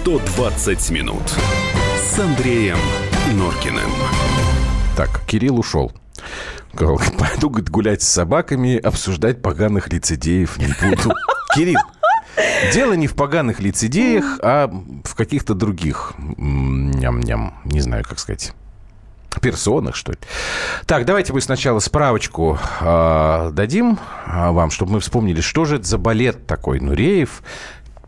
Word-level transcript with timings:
120 0.00 0.90
минут 0.92 1.22
с 1.98 2.18
Андреем 2.18 2.78
Норкиным. 3.34 3.90
Так, 4.96 5.20
Кирилл 5.26 5.58
ушел. 5.58 5.92
Пойду 6.72 7.50
говорит, 7.50 7.68
гулять 7.68 8.00
с 8.00 8.08
собаками, 8.08 8.78
обсуждать 8.78 9.42
поганых 9.42 9.92
лицедеев 9.92 10.56
не 10.56 10.68
буду. 10.68 11.14
Кирилл, 11.54 11.80
дело 12.72 12.94
не 12.94 13.08
в 13.08 13.14
поганых 13.14 13.60
лицедеях, 13.60 14.38
а 14.42 14.72
в 15.04 15.14
каких-то 15.14 15.52
других, 15.52 16.14
ням-ням, 16.16 17.60
не 17.66 17.82
знаю, 17.82 18.02
как 18.08 18.18
сказать, 18.18 18.54
персонах, 19.42 19.96
что 19.96 20.12
ли. 20.12 20.18
Так, 20.86 21.04
давайте 21.04 21.34
мы 21.34 21.42
сначала 21.42 21.78
справочку 21.78 22.58
э, 22.80 23.50
дадим 23.52 23.98
а, 24.24 24.50
вам, 24.52 24.70
чтобы 24.70 24.92
мы 24.92 25.00
вспомнили, 25.00 25.42
что 25.42 25.66
же 25.66 25.76
это 25.76 25.84
за 25.84 25.98
балет 25.98 26.46
такой 26.46 26.80
Нуреев, 26.80 27.42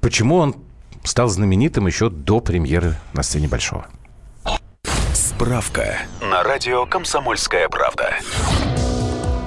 почему 0.01 0.37
он 0.37 0.57
стал 1.05 1.29
знаменитым 1.29 1.87
еще 1.87 2.11
до 2.11 2.41
премьеры 2.41 2.97
на 3.13 3.23
сцене 3.23 3.49
Большого. 3.49 3.87
Справка 5.13 5.99
на 6.21 6.43
радио 6.43 6.87
«Комсомольская 6.87 7.69
правда». 7.69 8.15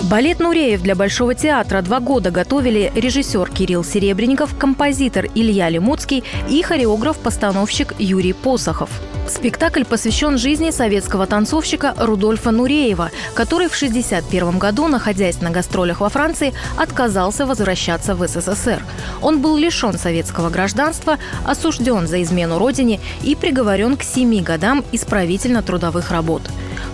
Балет 0.10 0.40
«Нуреев» 0.40 0.82
для 0.84 0.94
Большого 0.94 1.34
театра 1.34 1.82
два 1.82 2.00
года 2.00 2.30
готовили 2.30 2.92
режиссер 2.94 3.50
Кирилл 3.50 3.84
Серебренников, 3.84 4.56
композитор 4.56 5.26
Илья 5.34 5.68
Лемуцкий 5.70 6.24
и 6.48 6.62
хореограф-постановщик 6.62 7.96
Юрий 7.98 8.34
Посохов. 8.34 8.92
Спектакль 9.28 9.84
посвящен 9.84 10.38
жизни 10.38 10.70
советского 10.70 11.26
танцовщика 11.26 11.96
Рудольфа 11.98 12.52
Нуреева, 12.52 13.10
который 13.34 13.68
в 13.68 13.76
1961 13.76 14.60
году, 14.60 14.88
находясь 14.88 15.42
на 15.42 15.50
гастролях 15.50 16.02
во 16.02 16.10
Франции, 16.10 16.54
отказался 16.78 17.46
возвращаться 17.46 18.16
в 18.16 18.28
СССР. 18.28 18.84
Он 19.22 19.42
был 19.42 19.58
лишен 19.58 19.98
советского 19.98 20.50
гражданства, 20.50 21.18
осужден 21.44 22.08
за 22.08 22.22
измену 22.22 22.60
родине 22.60 23.00
и 23.24 23.36
приговорен 23.36 23.98
к 23.98 24.04
семи 24.04 24.42
годам 24.42 24.84
исправительно-трудовых 24.92 26.12
работ. 26.12 26.44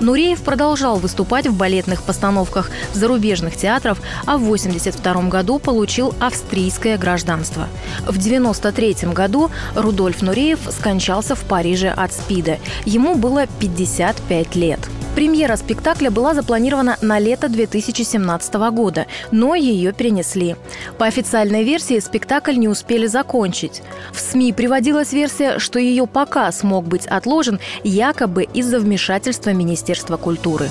Нуреев 0.01 0.41
продолжал 0.41 0.97
выступать 0.97 1.47
в 1.47 1.55
балетных 1.55 2.01
постановках 2.01 2.71
зарубежных 2.93 3.55
театров, 3.55 4.01
а 4.25 4.37
в 4.37 4.43
1982 4.43 5.29
году 5.29 5.59
получил 5.59 6.15
австрийское 6.19 6.97
гражданство. 6.97 7.67
В 7.99 8.17
1993 8.17 9.09
году 9.13 9.51
Рудольф 9.75 10.23
Нуреев 10.23 10.59
скончался 10.71 11.35
в 11.35 11.43
Париже 11.43 11.89
от 11.89 12.13
СПИДа. 12.21 12.59
Ему 12.85 13.15
было 13.15 13.47
55 13.59 14.55
лет. 14.55 14.79
Премьера 15.15 15.57
спектакля 15.57 16.09
была 16.09 16.33
запланирована 16.33 16.97
на 17.01 17.19
лето 17.19 17.49
2017 17.49 18.53
года, 18.71 19.07
но 19.31 19.55
ее 19.55 19.91
перенесли. 19.91 20.55
По 20.97 21.05
официальной 21.05 21.63
версии 21.63 21.99
спектакль 21.99 22.55
не 22.55 22.69
успели 22.69 23.07
закончить. 23.07 23.81
В 24.13 24.19
СМИ 24.19 24.53
приводилась 24.53 25.11
версия, 25.11 25.59
что 25.59 25.79
ее 25.79 26.07
показ 26.07 26.63
мог 26.63 26.85
быть 26.85 27.07
отложен 27.07 27.59
якобы 27.83 28.43
из-за 28.43 28.79
вмешательства 28.79 29.49
Министерства 29.49 30.15
культуры. 30.15 30.69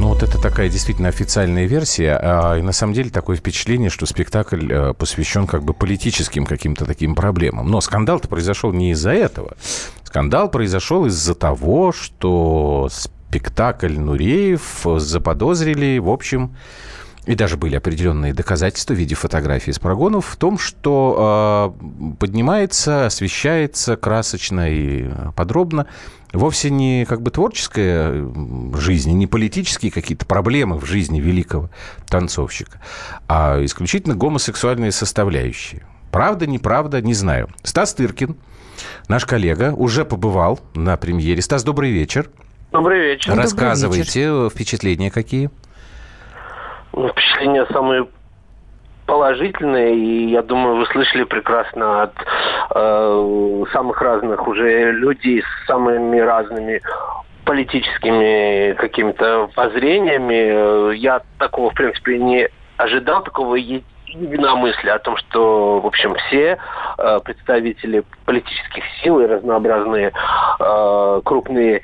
Ну, 0.00 0.08
вот 0.08 0.22
это 0.22 0.40
такая 0.40 0.70
действительно 0.70 1.08
официальная 1.08 1.66
версия. 1.66 2.18
А, 2.22 2.56
и 2.56 2.62
на 2.62 2.72
самом 2.72 2.94
деле 2.94 3.10
такое 3.10 3.36
впечатление, 3.36 3.90
что 3.90 4.06
спектакль 4.06 4.72
э, 4.72 4.94
посвящен 4.94 5.46
как 5.46 5.62
бы 5.62 5.74
политическим 5.74 6.46
каким-то 6.46 6.86
таким 6.86 7.14
проблемам. 7.14 7.68
Но 7.70 7.82
скандал-то 7.82 8.26
произошел 8.26 8.72
не 8.72 8.92
из-за 8.92 9.10
этого. 9.10 9.56
Скандал 10.10 10.50
произошел 10.50 11.06
из-за 11.06 11.36
того, 11.36 11.92
что 11.92 12.88
спектакль 12.90 13.96
Нуреев 13.96 14.84
заподозрили, 14.96 15.98
в 15.98 16.08
общем, 16.08 16.56
и 17.26 17.36
даже 17.36 17.56
были 17.56 17.76
определенные 17.76 18.34
доказательства 18.34 18.94
в 18.94 18.96
виде 18.96 19.14
фотографий 19.14 19.70
из 19.70 19.78
прогонов 19.78 20.26
в 20.26 20.34
том, 20.34 20.58
что 20.58 21.76
э, 21.80 22.14
поднимается, 22.18 23.06
освещается 23.06 23.96
красочно 23.96 24.68
и 24.68 25.08
подробно 25.36 25.86
вовсе 26.32 26.70
не 26.70 27.04
как 27.08 27.22
бы 27.22 27.30
творческая 27.30 28.28
жизнь, 28.74 29.12
не 29.12 29.28
политические 29.28 29.92
какие-то 29.92 30.26
проблемы 30.26 30.78
в 30.78 30.86
жизни 30.86 31.20
великого 31.20 31.70
танцовщика, 32.08 32.80
а 33.28 33.64
исключительно 33.64 34.16
гомосексуальные 34.16 34.90
составляющие. 34.90 35.86
Правда, 36.10 36.48
неправда, 36.48 37.00
не 37.00 37.14
знаю. 37.14 37.48
Стас 37.62 37.94
Тыркин, 37.94 38.36
наш 39.08 39.26
коллега, 39.26 39.72
уже 39.76 40.04
побывал 40.04 40.60
на 40.74 40.96
премьере. 40.96 41.42
Стас, 41.42 41.64
добрый 41.64 41.90
вечер. 41.90 42.30
Добрый 42.72 43.00
вечер. 43.00 43.34
Рассказывайте, 43.34 44.26
добрый 44.26 44.44
вечер. 44.44 44.54
впечатления 44.54 45.10
какие? 45.10 45.50
Ну, 46.92 47.08
впечатления 47.08 47.66
самые 47.72 48.06
положительные, 49.06 49.96
и 49.96 50.30
я 50.30 50.42
думаю, 50.42 50.76
вы 50.76 50.86
слышали 50.86 51.24
прекрасно 51.24 52.04
от 52.04 52.14
э, 52.74 53.64
самых 53.72 54.00
разных 54.00 54.46
уже 54.46 54.92
людей 54.92 55.42
с 55.42 55.66
самыми 55.66 56.18
разными 56.18 56.80
политическими 57.44 58.74
какими-то 58.74 59.50
воззрениями. 59.56 60.94
Я 60.96 61.22
такого, 61.38 61.70
в 61.70 61.74
принципе, 61.74 62.18
не 62.18 62.48
ожидал, 62.76 63.24
такого 63.24 63.56
единомыслия 64.14 64.94
о 64.94 64.98
том, 64.98 65.16
что, 65.16 65.80
в 65.80 65.86
общем, 65.86 66.14
все 66.14 66.58
э, 66.98 67.20
представители 67.24 68.04
политических 68.24 68.84
сил 69.02 69.20
и 69.20 69.26
разнообразные 69.26 70.12
э, 70.58 71.20
крупные 71.24 71.82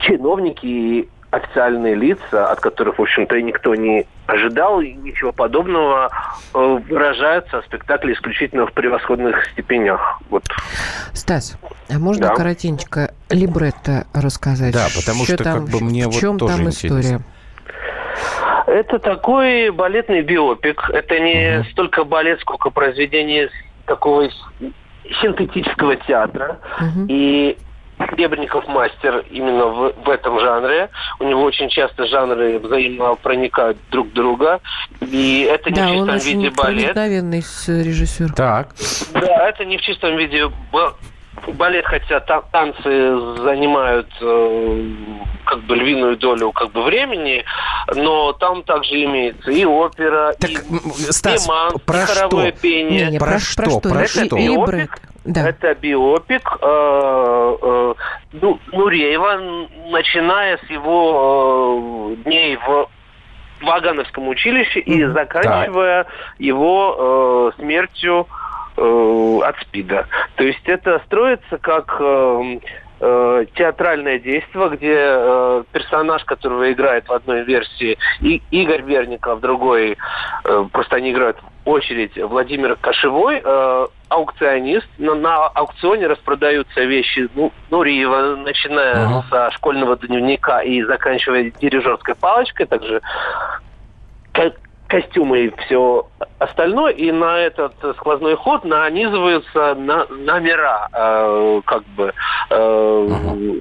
чиновники 0.00 1.08
официальные 1.34 1.94
лица, 1.94 2.50
от 2.50 2.60
которых, 2.60 2.98
в 2.98 3.02
общем-то, 3.02 3.40
никто 3.42 3.74
не 3.74 4.06
ожидал 4.26 4.80
ничего 4.80 5.32
подобного, 5.32 6.10
э, 6.54 6.78
выражаются 6.88 7.58
о 7.58 7.62
спектакле 7.62 8.14
исключительно 8.14 8.66
в 8.66 8.72
превосходных 8.72 9.44
степенях. 9.50 10.20
Вот. 10.30 10.44
Стас, 11.12 11.58
а 11.90 11.98
можно 11.98 12.28
да. 12.28 12.34
коротенько 12.34 13.12
либретто 13.30 14.06
рассказать? 14.12 14.72
Да, 14.72 14.86
потому 14.94 15.24
что, 15.24 15.34
что 15.34 15.44
там, 15.44 15.66
как 15.66 15.70
бы 15.70 15.84
мне 15.84 16.04
в 16.04 16.12
вот 16.12 16.20
чем 16.20 16.38
тоже 16.38 16.56
там 16.56 16.66
интересно. 16.66 17.22
Это 18.74 18.98
такой 18.98 19.70
балетный 19.70 20.22
биопик. 20.22 20.90
Это 20.90 21.20
не 21.20 21.60
угу. 21.60 21.68
столько 21.70 22.02
балет, 22.02 22.40
сколько 22.40 22.70
произведение 22.70 23.48
такого 23.86 24.28
синтетического 25.22 25.94
театра. 25.94 26.58
Угу. 26.80 27.06
И 27.08 27.56
Хлебников 27.98 28.66
мастер 28.66 29.24
именно 29.30 29.66
в, 29.66 29.92
в 30.04 30.10
этом 30.10 30.40
жанре. 30.40 30.90
У 31.20 31.24
него 31.24 31.42
очень 31.42 31.68
часто 31.68 32.06
жанры 32.06 32.58
взаимопроникают 32.58 33.78
друг 33.92 34.12
друга. 34.12 34.60
И 35.00 35.48
это 35.48 35.70
не 35.70 35.76
да, 35.76 35.86
в 35.86 35.92
чистом 35.92 36.08
он 36.08 36.18
виде 36.18 36.50
балет. 36.50 36.96
режиссер. 37.84 38.32
Так. 38.32 38.70
Да, 39.12 39.48
это 39.50 39.64
не 39.64 39.78
в 39.78 39.82
чистом 39.82 40.16
виде 40.16 40.50
балет, 41.52 41.84
хотя 41.84 42.20
танцы 42.20 42.82
занимают 43.42 44.08
э, 44.20 44.90
как 45.44 45.60
бы 45.64 45.76
львиную 45.76 46.16
долю 46.16 46.52
как 46.52 46.72
бы 46.72 46.82
времени, 46.82 47.44
но 47.94 48.32
там 48.32 48.62
также 48.62 49.04
имеется 49.04 49.50
и 49.50 49.64
опера, 49.64 50.34
так, 50.38 50.50
и 50.50 50.56
Stас, 51.12 51.44
деманс, 51.44 51.80
про 51.84 52.02
и 52.02 52.04
хоровое 52.04 52.52
что? 52.52 52.60
пение. 52.60 53.06
Не, 53.06 53.12
не, 53.12 53.18
про, 53.18 53.26
про 53.26 53.38
что? 53.38 53.80
Про, 53.80 54.00
это 54.00 54.26
что? 54.26 54.36
биопик, 54.36 54.98
да. 55.24 55.48
это 55.48 55.74
биопик 55.74 56.58
э, 56.60 57.56
э, 57.62 57.94
ну, 58.32 58.58
Нуреева, 58.72 59.68
начиная 59.90 60.58
с 60.58 60.70
его 60.70 62.12
э, 62.12 62.16
дней 62.24 62.56
в 62.56 62.88
Вагановском 63.62 64.28
училище 64.28 64.80
mm-hmm. 64.80 64.82
и 64.84 65.06
заканчивая 65.12 66.04
да. 66.04 66.10
его 66.38 67.52
э, 67.56 67.60
смертью 67.60 68.26
э, 68.28 68.43
от 68.76 69.56
СПИДа. 69.62 70.06
То 70.36 70.44
есть 70.44 70.62
это 70.66 71.00
строится 71.06 71.58
как 71.58 71.96
э, 72.00 72.58
э, 73.00 73.46
театральное 73.54 74.18
действие, 74.18 74.68
где 74.70 74.94
э, 74.96 75.64
персонаж, 75.72 76.24
которого 76.24 76.72
играет 76.72 77.08
в 77.08 77.12
одной 77.12 77.44
версии 77.44 77.98
и 78.20 78.42
Игорь 78.50 78.82
Верников, 78.82 79.38
в 79.38 79.40
другой, 79.40 79.96
э, 80.44 80.64
просто 80.72 80.96
они 80.96 81.12
играют 81.12 81.36
в 81.64 81.68
очередь, 81.68 82.16
Владимир 82.16 82.76
Кошевой, 82.76 83.40
э, 83.44 83.86
аукционист. 84.08 84.88
Но 84.98 85.14
на 85.14 85.46
аукционе 85.46 86.06
распродаются 86.06 86.82
вещи 86.82 87.28
ну, 87.34 87.52
Нуриева, 87.70 88.36
начиная 88.36 89.06
uh-huh. 89.06 89.22
со 89.30 89.50
школьного 89.52 89.96
дневника 89.96 90.60
и 90.62 90.82
заканчивая 90.82 91.50
дирижерской 91.60 92.14
палочкой, 92.14 92.66
также 92.66 93.00
костюмы 94.86 95.46
и 95.46 95.54
все 95.64 96.06
остальное, 96.38 96.92
и 96.92 97.10
на 97.10 97.38
этот 97.38 97.74
сквозной 97.96 98.36
ход 98.36 98.64
нанизываются 98.64 99.74
на, 99.74 100.06
номера, 100.06 100.88
э, 100.92 101.60
как 101.64 101.84
бы, 101.96 102.12
э, 102.50 103.08
угу. 103.08 103.60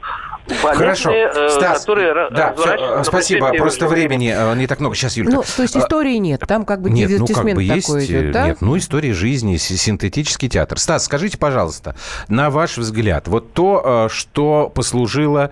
Хорошо, 0.61 1.09
э, 1.09 1.49
Стас, 1.49 1.81
которые 1.81 2.29
да, 2.29 2.53
все, 2.53 3.03
спасибо, 3.03 3.53
просто 3.53 3.87
времени 3.87 4.33
э, 4.35 4.55
не 4.55 4.67
так 4.67 4.81
много. 4.81 4.93
Сейчас, 4.95 5.15
Юлька. 5.15 5.35
Ну, 5.35 5.43
то 5.43 5.61
есть 5.61 5.77
истории 5.77 6.17
нет, 6.17 6.41
там 6.45 6.65
как 6.65 6.81
бы 6.81 6.89
нет, 6.89 7.09
ну, 7.17 7.25
как 7.25 7.45
бы 7.45 7.63
есть, 7.63 7.87
такой 7.87 8.05
идет, 8.05 8.31
да? 8.31 8.47
Нет, 8.47 8.57
ну, 8.61 8.77
история 8.77 9.13
жизни, 9.13 9.55
синтетический 9.55 10.49
театр. 10.49 10.79
Стас, 10.79 11.05
скажите, 11.05 11.37
пожалуйста, 11.37 11.95
на 12.27 12.49
ваш 12.49 12.77
взгляд, 12.77 13.27
вот 13.29 13.53
то, 13.53 14.07
э, 14.07 14.13
что 14.13 14.69
послужило 14.73 15.51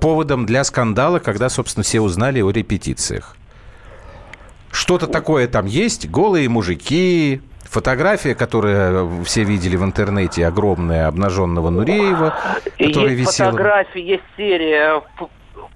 поводом 0.00 0.44
для 0.44 0.64
скандала, 0.64 1.20
когда, 1.20 1.48
собственно, 1.48 1.84
все 1.84 2.00
узнали 2.00 2.40
о 2.40 2.50
репетициях, 2.50 3.36
что-то 4.72 5.06
такое 5.06 5.46
там 5.46 5.66
есть? 5.66 6.10
Голые 6.10 6.48
мужики, 6.48 7.40
фотография, 7.64 8.34
которую 8.34 9.24
все 9.24 9.44
видели 9.44 9.76
в 9.76 9.84
интернете, 9.84 10.46
огромная, 10.46 11.06
обнаженного 11.06 11.70
Нуреева, 11.70 12.34
которая 12.78 13.10
есть 13.10 13.30
висела... 13.30 13.50
фотографии, 13.50 14.00
есть 14.00 14.24
серия 14.36 15.02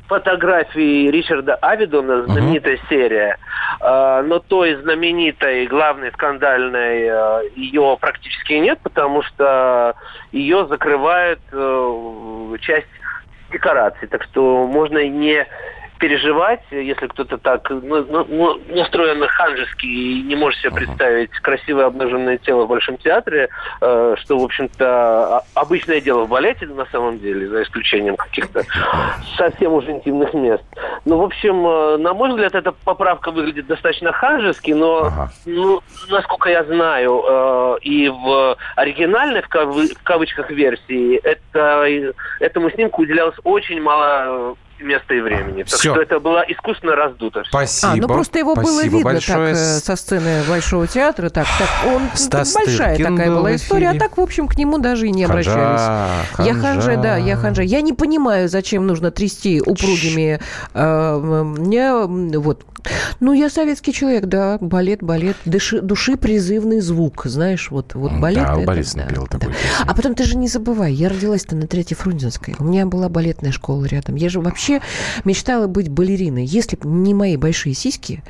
фотографий 0.09 1.11
Ричарда 1.11 1.57
Авидона, 1.57 2.25
знаменитая 2.25 2.77
uh-huh. 2.77 2.89
серия, 2.89 3.39
э, 3.81 4.23
но 4.27 4.39
той 4.39 4.77
знаменитой, 4.77 5.67
главной, 5.67 6.13
скандальной, 6.13 7.09
э, 7.09 7.41
ее 7.57 7.97
практически 8.01 8.55
нет, 8.55 8.79
потому 8.83 9.23
что 9.23 9.95
ее 10.33 10.67
закрывает 10.67 11.41
э, 11.53 12.57
часть 12.61 12.87
декораций. 13.53 14.09
Так 14.09 14.23
что 14.25 14.67
можно 14.67 15.07
не 15.09 15.47
переживать, 15.99 16.63
если 16.71 17.07
кто-то 17.07 17.39
так 17.39 17.69
ну, 17.71 18.05
ну, 18.09 18.27
ну 18.29 18.61
настроен 18.69 19.27
ханжески 19.27 19.87
и 19.87 20.23
не 20.23 20.37
может 20.37 20.61
себе 20.61 20.73
представить 20.73 21.31
красивое 21.43 21.87
обнаженное 21.87 22.39
тело 22.39 22.65
в 22.65 22.69
Большом 22.69 22.97
театре, 22.99 23.49
э, 23.81 24.15
что, 24.19 24.39
в 24.39 24.45
общем-то, 24.45 25.43
обычное 25.55 26.01
дело 26.01 26.25
в 26.25 26.29
балете 26.29 26.67
на 26.67 26.87
самом 26.87 27.19
деле, 27.19 27.49
за 27.49 27.63
исключением 27.63 28.17
каких-то 28.17 28.63
совсем 29.37 29.73
уже 29.73 29.93
интимных 29.93 30.35
мест. 30.35 30.65
Ну, 31.05 31.19
в 31.19 31.23
общем, 31.23 31.67
э, 31.67 31.97
на 31.99 32.13
мой 32.15 32.31
взгляд, 32.31 32.55
эта 32.55 32.73
поправка 32.73 33.31
выглядит 33.31 33.67
достаточно 33.67 34.13
ханжески, 34.13 34.73
но, 34.73 35.07
ага. 35.07 35.31
ну, 35.47 35.81
насколько 36.09 36.51
я 36.51 36.65
знаю, 36.65 37.23
э, 37.27 37.77
и 37.83 38.09
в 38.09 38.57
оригинальной, 38.77 39.43
в, 39.43 39.49
кавы, 39.49 39.89
в 39.89 40.03
кавычках, 40.03 40.51
версии, 40.51 41.17
это, 41.17 41.87
этому 42.41 42.71
снимку 42.71 43.03
уделялось 43.03 43.37
очень 43.45 43.81
мало 43.81 44.57
места 44.81 45.15
и 45.15 45.21
времени. 45.21 45.63
Так 45.63 45.79
Все. 45.79 45.93
что 45.93 46.03
это 46.03 46.21
было 46.21 46.45
искусственно 46.49 46.97
раздуто. 46.97 47.43
Спасибо. 47.49 47.93
А, 47.93 47.97
ну 47.97 48.09
просто 48.09 48.39
его 48.39 48.53
Спасибо 48.53 48.73
было 48.73 48.83
видно 48.83 49.01
большое. 49.03 49.55
так 49.55 49.63
э, 49.63 49.79
со 49.79 49.97
сцены 49.97 50.43
Большого 50.49 50.87
театра. 50.87 51.29
Так, 51.31 51.47
так 51.59 51.69
он 51.93 52.03
Стас 52.15 52.55
большая 52.55 52.97
Тыркин 52.97 53.17
такая 53.17 53.31
была 53.31 53.55
история, 53.55 53.91
а 53.91 53.99
так, 53.99 54.17
в 54.17 54.21
общем, 54.21 54.49
к 54.49 54.57
нему 54.57 54.79
даже 54.79 55.07
и 55.07 55.11
не 55.11 55.27
ханжа, 55.27 55.53
обращались. 55.53 56.33
Ханжа. 56.37 56.53
Я 56.53 56.55
ханжа, 56.55 56.97
да, 56.97 57.17
я 57.17 57.37
ханжа. 57.37 57.63
Я 57.63 57.81
не 57.81 57.93
понимаю, 57.93 58.49
зачем 58.49 58.87
нужно 58.87 59.11
трясти 59.11 59.61
упругими... 59.61 60.41
Э, 60.75 61.17
мне, 61.17 61.93
вот, 62.39 62.65
ну, 63.21 63.33
я 63.33 63.51
советский 63.51 63.93
человек, 63.93 64.27
да, 64.27 64.59
балет, 64.61 65.03
балет, 65.03 65.37
души, 65.45 65.81
души 65.81 66.17
призывный 66.17 66.81
звук, 66.81 67.23
знаешь, 67.27 67.71
вот, 67.71 67.95
вот 67.95 68.13
балет. 68.13 68.45
Да, 68.45 68.55
это, 68.55 68.67
Борис 68.67 68.95
да, 68.95 69.05
напел 69.05 69.27
такой. 69.27 69.49
Да. 69.49 69.85
А 69.91 69.95
потом 69.95 70.15
ты 70.15 70.25
же 70.25 70.37
не 70.37 70.49
забывай, 70.49 70.93
я 70.93 71.09
родилась-то 71.09 71.57
на 71.57 71.67
Третьей 71.67 71.97
Фрунзенской, 71.97 72.55
у 72.59 72.65
меня 72.65 72.87
была 72.87 73.09
балетная 73.09 73.53
школа 73.53 73.85
рядом. 73.87 74.17
Я 74.17 74.29
же 74.29 74.41
вообще 74.41 74.66
мечтала 75.25 75.67
быть 75.67 75.89
балериной. 75.89 76.45
Если 76.45 76.77
бы 76.77 76.89
не 76.89 77.15
мои 77.15 77.37
большие 77.37 77.75
сиськи, 77.75 78.23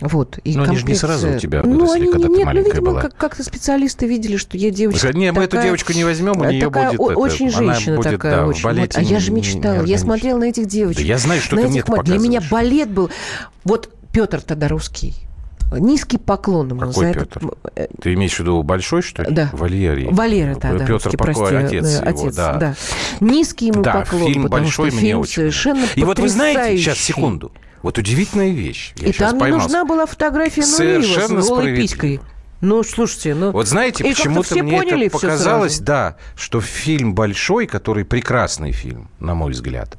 вот, 0.00 0.38
и 0.44 0.54
Но 0.54 0.64
комплекция... 0.64 0.68
они 0.68 0.76
же 0.76 0.86
не 0.86 0.94
сразу 0.94 1.30
у 1.30 1.38
тебя 1.38 1.62
ну, 1.64 1.70
выросли, 1.70 1.86
ну, 1.86 1.92
они, 1.92 2.12
когда 2.12 2.28
нет, 2.28 2.38
ты 2.38 2.44
маленькая 2.44 2.68
ну, 2.68 2.74
видимо, 2.74 2.90
была. 2.92 3.02
Как- 3.02 3.16
как-то 3.16 3.42
специалисты 3.42 4.06
видели, 4.06 4.36
что 4.36 4.56
я 4.56 4.70
девочка 4.70 5.12
Не, 5.12 5.32
мы 5.32 5.42
эту 5.42 5.60
девочку 5.60 5.92
не 5.92 6.04
возьмем, 6.04 6.40
у 6.40 6.44
нее 6.44 6.66
такая 6.66 6.92
будет... 6.92 7.16
Очень 7.16 7.48
это, 7.48 7.56
женщина 7.56 7.96
будет, 7.96 8.12
такая, 8.12 8.36
да, 8.36 8.46
очень. 8.46 8.68
Вот, 8.68 8.96
а 8.96 9.02
я 9.02 9.18
же 9.18 9.32
мечтала, 9.32 9.84
я 9.84 9.98
смотрела 9.98 10.38
на 10.38 10.44
этих 10.44 10.66
девочек. 10.66 11.00
Да 11.00 11.06
я 11.06 11.18
знаю, 11.18 11.40
что 11.40 11.56
ты 11.56 11.68
мне 11.68 11.82
Для 11.82 12.18
меня 12.18 12.40
балет 12.48 12.90
был... 12.90 13.10
Вот 13.64 13.92
Петр 14.12 14.40
тогда 14.40 14.68
русский. 14.68 15.14
Низкий 15.72 16.18
поклон 16.18 16.68
ему 16.68 16.80
Какой 16.80 16.94
за 16.94 17.12
Петр? 17.12 17.22
Этот... 17.36 17.58
Э, 17.74 17.86
Ты 18.00 18.14
имеешь 18.14 18.34
в 18.34 18.40
виду 18.40 18.62
большой, 18.62 19.02
что 19.02 19.22
ли? 19.22 19.30
Да. 19.30 19.50
Валерий. 19.52 20.08
Валера, 20.10 20.54
да, 20.56 20.72
да. 20.72 20.86
Петр 20.86 21.16
Покой, 21.16 21.64
отец, 21.64 22.00
его, 22.00 22.08
отец 22.08 22.34
да. 22.34 22.54
да. 22.54 22.74
Низкий 23.20 23.66
ему 23.66 23.82
да, 23.82 23.92
поклон, 23.92 24.32
фильм 24.32 24.42
потому 24.44 24.64
большой 24.64 24.90
что 24.90 24.96
мне 24.96 25.06
фильм 25.08 25.20
очень. 25.20 25.34
совершенно 25.34 25.86
И 25.94 26.04
вот 26.04 26.18
вы 26.18 26.28
знаете, 26.28 26.78
сейчас, 26.78 26.98
секунду, 26.98 27.52
вот 27.82 27.98
удивительная 27.98 28.50
вещь. 28.50 28.94
Я 28.96 29.08
и 29.08 29.12
там 29.12 29.38
не 29.38 29.48
нужна 29.48 29.84
была 29.84 30.06
фотография 30.06 30.62
Нуриева 30.62 31.40
с 31.40 31.48
голой 31.48 31.76
писькой. 31.76 32.20
Ну, 32.60 32.82
слушайте, 32.82 33.36
ну... 33.36 33.52
Вот 33.52 33.68
знаете, 33.68 34.02
почему-то 34.02 34.56
мне 34.56 34.78
поняли 34.78 35.06
это 35.06 35.18
показалось, 35.18 35.78
да, 35.78 36.16
что 36.34 36.60
фильм 36.60 37.14
«Большой», 37.14 37.68
который 37.68 38.04
прекрасный 38.04 38.72
фильм, 38.72 39.08
на 39.20 39.36
мой 39.36 39.52
взгляд, 39.52 39.96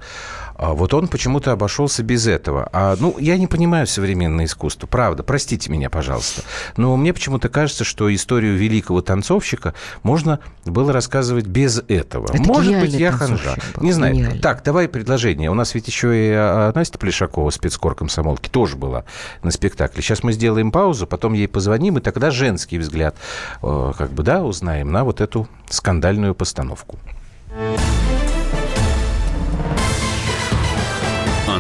а 0.60 0.74
вот 0.74 0.94
он 0.94 1.08
почему-то 1.08 1.54
обошелся 1.54 2.04
без 2.04 2.28
этого. 2.28 2.68
А, 2.74 2.98
ну, 3.00 3.16
я 3.18 3.38
не 3.38 3.48
понимаю 3.48 3.88
современное 3.88 4.44
искусство, 4.44 4.88
правда, 4.88 5.24
простите 5.24 5.72
меня, 5.72 5.90
пожалуйста. 5.90 6.42
Но 6.76 6.98
мне 6.98 7.14
почему-то 7.14 7.48
кажется, 7.48 7.86
что 7.86 8.14
историю 8.14 8.58
великого 8.58 9.02
танцовщика 9.02 9.74
можно 10.04 10.40
было 10.66 10.92
рассказывать 10.92 11.46
без 11.46 11.82
этого. 11.88 12.28
Это 12.34 12.44
Может 12.44 12.78
быть, 12.78 12.94
я 12.94 13.14
ханжа. 13.14 13.56
Был. 13.76 13.86
Не 13.86 13.94
знаю. 13.94 14.16
Гениально. 14.16 14.42
Так, 14.42 14.62
давай 14.64 14.90
предложение. 14.90 15.50
У 15.50 15.54
нас 15.54 15.74
ведь 15.74 15.88
еще 15.88 16.14
и 16.14 16.34
а, 16.34 16.74
Настя 16.76 16.98
Плешакова, 16.98 17.52
спецкор 17.52 17.96
комсомолки, 17.96 18.50
тоже 18.50 18.76
была 18.76 19.06
на 19.44 19.52
спектакле. 19.52 20.04
Сейчас 20.04 20.24
мы 20.24 20.34
сделаем 20.34 20.74
паузу, 20.74 21.08
потом 21.08 21.34
ей 21.34 21.48
позвоним, 21.48 22.00
и 22.00 22.02
тогда 22.02 22.32
женский 22.32 22.80
взгляд, 22.80 23.16
э, 23.64 23.94
как 23.98 24.12
бы, 24.12 24.24
да, 24.24 24.44
узнаем 24.44 24.92
на 24.92 25.06
вот 25.06 25.22
эту 25.22 25.48
скандальную 25.70 26.36
постановку. 26.36 27.00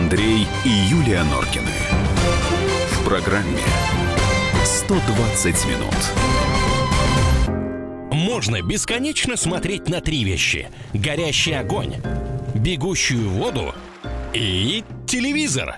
Андрей 0.09 0.47
и 0.65 0.69
Юлия 0.69 1.21
Норкины. 1.21 1.69
В 2.93 3.05
программе 3.05 3.61
120 4.65 5.65
минут. 5.67 5.93
Можно 8.11 8.63
бесконечно 8.63 9.37
смотреть 9.37 9.87
на 9.87 10.01
три 10.01 10.23
вещи. 10.23 10.67
Горящий 10.95 11.53
огонь, 11.53 11.97
бегущую 12.55 13.29
воду 13.29 13.75
и 14.33 14.83
телевизор. 15.05 15.77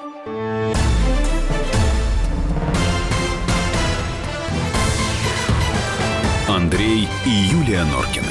Андрей 6.51 7.07
и 7.25 7.29
Юлия 7.29 7.85
Норкины. 7.85 8.25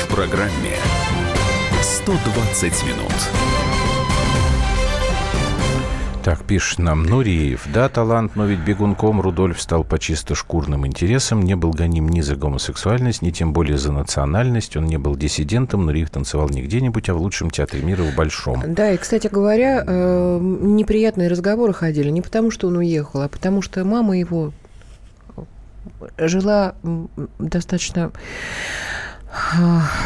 В 0.00 0.14
программе 0.14 0.72
120 1.82 2.84
минут. 2.84 3.12
Так, 6.24 6.42
пишет 6.44 6.78
нам 6.78 7.02
Нуриев. 7.02 7.66
Да, 7.74 7.90
талант, 7.90 8.34
но 8.34 8.46
ведь 8.46 8.60
бегунком 8.60 9.20
Рудольф 9.20 9.60
стал 9.60 9.84
по 9.84 9.98
чисто 9.98 10.34
шкурным 10.34 10.86
интересам, 10.86 11.42
не 11.42 11.54
был 11.54 11.72
гоним 11.72 12.08
ни 12.08 12.22
за 12.22 12.34
гомосексуальность, 12.34 13.20
ни 13.20 13.30
тем 13.30 13.52
более 13.52 13.76
за 13.76 13.92
национальность. 13.92 14.74
Он 14.78 14.86
не 14.86 14.96
был 14.96 15.14
диссидентом. 15.14 15.84
Нуриев 15.84 16.08
танцевал 16.08 16.48
не 16.48 16.62
где-нибудь, 16.62 17.10
а 17.10 17.14
в 17.14 17.18
лучшем 17.18 17.50
театре 17.50 17.82
мира, 17.82 18.04
в 18.04 18.16
Большом. 18.16 18.62
Да, 18.68 18.90
и, 18.90 18.96
кстати 18.96 19.26
говоря, 19.26 19.84
э, 19.86 20.38
неприятные 20.40 21.28
разговоры 21.28 21.74
ходили 21.74 22.08
не 22.08 22.22
потому, 22.22 22.50
что 22.50 22.68
он 22.68 22.78
уехал, 22.78 23.20
а 23.20 23.28
потому 23.28 23.60
что 23.60 23.84
мама 23.84 24.16
его 24.16 24.52
жила 26.18 26.74
достаточно 27.38 28.12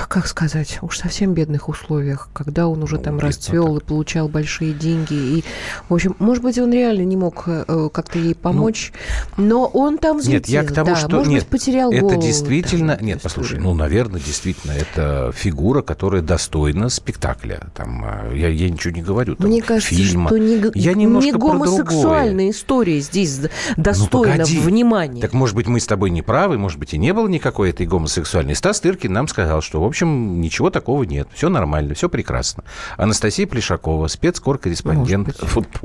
как 0.08 0.26
сказать, 0.26 0.78
уж 0.82 0.98
совсем 0.98 1.34
бедных 1.34 1.68
условиях, 1.68 2.28
когда 2.32 2.68
он 2.68 2.82
уже 2.82 2.96
ну, 2.96 3.02
там 3.02 3.18
расцвел 3.18 3.76
и 3.76 3.80
получал 3.84 4.28
большие 4.28 4.72
деньги. 4.72 5.14
И, 5.14 5.44
в 5.88 5.94
общем, 5.94 6.14
может 6.20 6.44
быть, 6.44 6.58
он 6.58 6.72
реально 6.72 7.02
не 7.02 7.16
мог 7.16 7.44
э, 7.46 7.88
как-то 7.92 8.18
ей 8.18 8.36
помочь, 8.36 8.92
ну, 9.36 9.44
но 9.46 9.66
он 9.66 9.98
там 9.98 10.18
взлетел. 10.18 10.38
Нет, 10.38 10.48
я 10.48 10.62
к 10.62 10.72
тому, 10.72 10.90
да, 10.90 10.96
что... 10.96 11.16
Может 11.16 11.32
нет, 11.32 11.42
быть, 11.42 11.50
потерял 11.50 11.90
это 11.90 12.02
голову. 12.02 12.22
действительно... 12.22 12.98
Нет, 13.00 13.20
послушай, 13.20 13.58
ну, 13.58 13.74
наверное, 13.74 14.20
действительно, 14.20 14.72
это 14.72 15.32
фигура, 15.34 15.82
которая 15.82 16.22
достойна 16.22 16.88
спектакля. 16.88 17.62
Там, 17.74 18.04
э, 18.04 18.36
я, 18.36 18.48
я 18.48 18.70
ничего 18.70 18.94
не 18.94 19.02
говорю. 19.02 19.34
Там, 19.34 19.48
Мне 19.48 19.60
кажется, 19.60 19.92
фильма. 19.92 20.28
что 20.28 20.38
не, 20.38 20.62
я 20.74 20.94
не 20.94 21.32
гомосексуальная 21.32 22.50
история 22.50 23.00
здесь 23.00 23.40
достойна 23.76 24.44
ну, 24.48 24.60
внимания. 24.60 25.20
Так, 25.20 25.32
может 25.32 25.56
быть, 25.56 25.66
мы 25.66 25.80
с 25.80 25.86
тобой 25.86 26.10
не 26.10 26.22
правы, 26.22 26.58
может 26.58 26.78
быть, 26.78 26.94
и 26.94 26.98
не 26.98 27.12
было 27.12 27.26
никакой 27.26 27.70
этой 27.70 27.86
гомосексуальной. 27.86 28.54
Стас 28.54 28.80
Тыркин 28.80 29.15
нам 29.16 29.28
сказал, 29.28 29.62
что, 29.62 29.80
в 29.80 29.84
общем, 29.84 30.42
ничего 30.42 30.68
такого 30.68 31.02
нет. 31.04 31.28
Все 31.32 31.48
нормально, 31.48 31.94
все 31.94 32.10
прекрасно. 32.10 32.64
Анастасия 32.98 33.46
Плешакова, 33.46 34.08
спецкор-корреспондент. 34.08 35.34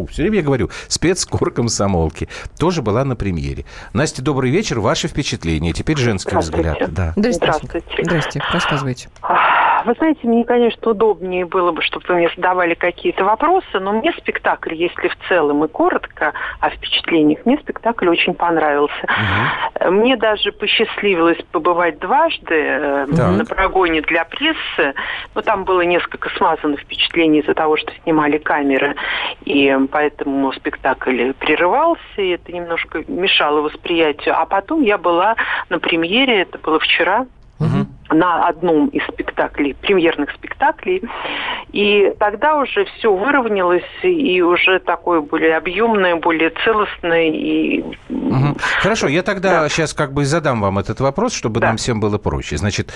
Все 0.09 0.23
время 0.23 0.38
я 0.38 0.43
говорю, 0.43 0.69
спецкор 0.89 1.51
комсомолки. 1.51 2.27
Тоже 2.59 2.81
была 2.81 3.05
на 3.05 3.15
премьере. 3.15 3.65
Настя, 3.93 4.21
добрый 4.21 4.51
вечер. 4.51 4.81
Ваши 4.81 5.07
впечатления. 5.07 5.71
Теперь 5.71 5.97
женский 5.97 6.35
взгляд. 6.35 6.93
Да. 6.93 7.13
Здравствуйте. 7.15 7.83
Здравствуйте. 8.03 8.43
Рассказывайте. 8.51 9.09
Вы 9.85 9.93
знаете, 9.93 10.27
мне, 10.27 10.43
конечно, 10.43 10.91
удобнее 10.91 11.45
было 11.45 11.71
бы, 11.71 11.81
чтобы 11.81 12.05
вы 12.07 12.15
мне 12.15 12.29
задавали 12.35 12.73
какие-то 12.73 13.23
вопросы, 13.23 13.79
но 13.79 13.93
мне 13.93 14.13
спектакль, 14.13 14.73
если 14.73 15.07
в 15.07 15.17
целом 15.27 15.63
и 15.63 15.67
коротко 15.67 16.33
о 16.59 16.69
впечатлениях, 16.69 17.45
мне 17.45 17.57
спектакль 17.57 18.09
очень 18.09 18.33
понравился. 18.33 19.03
Угу. 19.03 19.91
Мне 19.91 20.17
даже 20.17 20.51
посчастливилось 20.51 21.39
побывать 21.51 22.00
дважды 22.00 23.07
так. 23.15 23.38
на 23.38 23.45
прогоне 23.45 24.01
для 24.01 24.25
прессы, 24.25 24.93
но 25.35 25.41
там 25.41 25.63
было 25.63 25.81
несколько 25.81 26.29
смазано 26.38 26.77
впечатлений 26.77 27.39
из-за 27.39 27.53
того, 27.53 27.77
что 27.77 27.91
снимали 28.03 28.38
камеры, 28.38 28.95
и 29.45 29.75
поэтому 29.91 30.51
спектакль 30.53 31.33
прерывался, 31.33 32.01
и 32.17 32.29
это 32.29 32.51
немножко 32.51 33.03
мешало 33.07 33.61
восприятию. 33.61 34.38
А 34.38 34.45
потом 34.45 34.81
я 34.81 34.97
была 34.97 35.35
на 35.69 35.79
премьере, 35.79 36.41
это 36.41 36.57
было 36.59 36.79
вчера, 36.79 37.25
угу. 37.59 37.88
На 38.12 38.48
одном 38.48 38.88
из 38.88 39.03
спектаклей, 39.03 39.74
премьерных 39.75 40.32
спектаклей. 40.32 41.03
И 41.72 42.13
тогда 42.20 42.58
уже 42.58 42.86
все 42.86 43.13
выровнялось, 43.13 43.84
и 44.03 44.41
уже 44.41 44.80
такое 44.80 45.22
более 45.22 45.58
объемное, 45.58 46.15
более 46.15 46.51
целостное. 46.63 47.30
И... 47.30 47.82
Угу. 48.10 48.58
Хорошо, 48.82 49.08
я 49.08 49.24
тогда 49.24 49.62
да. 49.62 49.70
сейчас 49.70 49.94
как 49.94 50.13
бы 50.13 50.25
задам 50.25 50.62
вам 50.62 50.80
этот 50.80 51.00
вопрос, 51.00 51.34
чтобы 51.34 51.60
да. 51.60 51.68
нам 51.68 51.77
всем 51.77 52.00
было 52.00 52.18
проще. 52.18 52.58
Значит, 52.58 52.94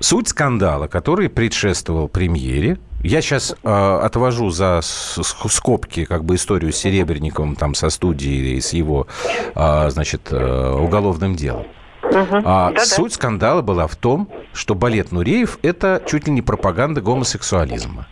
суть 0.00 0.28
скандала, 0.28 0.86
который 0.86 1.28
предшествовал 1.28 2.08
премьере, 2.08 2.78
я 3.02 3.20
сейчас 3.20 3.54
э, 3.62 4.00
отвожу 4.02 4.50
за 4.50 4.80
скобки 4.82 6.04
как 6.04 6.24
бы 6.24 6.34
историю 6.34 6.72
с 6.72 6.76
Серебренниковым 6.76 7.54
там 7.54 7.74
со 7.74 7.90
студией 7.90 8.56
и 8.56 8.60
с 8.60 8.72
его, 8.72 9.06
э, 9.54 9.90
значит, 9.90 10.32
э, 10.32 10.70
уголовным 10.72 11.36
делом. 11.36 11.66
Угу. 12.10 12.42
А 12.44 12.70
Да-да. 12.70 12.84
суть 12.84 13.14
скандала 13.14 13.62
была 13.62 13.86
в 13.86 13.96
том, 13.96 14.28
что 14.52 14.74
балет 14.74 15.12
Нуреев– 15.12 15.58
это 15.62 16.02
чуть 16.06 16.26
ли 16.26 16.32
не 16.32 16.42
пропаганда 16.42 17.00
гомосексуализма. 17.00 18.06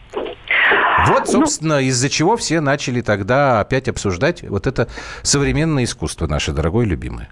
Вот, 1.06 1.22
ну, 1.26 1.26
собственно, 1.26 1.76
ну, 1.76 1.80
из-за 1.82 2.08
чего 2.08 2.36
все 2.36 2.60
начали 2.60 3.00
тогда 3.00 3.60
опять 3.60 3.88
обсуждать 3.88 4.42
вот 4.42 4.66
это 4.66 4.88
современное 5.22 5.84
искусство 5.84 6.26
наше 6.26 6.52
дорогое 6.52 6.84
и 6.84 6.88
любимое. 6.88 7.28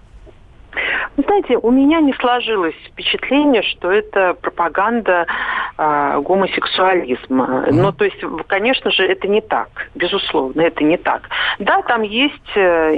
Вы 1.17 1.23
знаете, 1.23 1.57
у 1.57 1.71
меня 1.71 2.01
не 2.01 2.13
сложилось 2.13 2.75
впечатление, 2.91 3.63
что 3.63 3.89
это 3.89 4.33
пропаганда 4.33 5.25
э, 5.77 6.21
гомосексуализма. 6.21 7.45
Mm-hmm. 7.45 7.71
Ну, 7.71 7.91
то 7.93 8.03
есть, 8.03 8.17
конечно 8.47 8.91
же, 8.91 9.03
это 9.03 9.27
не 9.27 9.39
так. 9.39 9.69
Безусловно, 9.95 10.61
это 10.61 10.83
не 10.83 10.97
так. 10.97 11.29
Да, 11.59 11.81
там 11.83 12.01
есть 12.01 12.51
э, 12.55 12.95